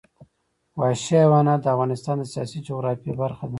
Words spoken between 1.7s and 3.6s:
افغانستان د سیاسي جغرافیه برخه ده.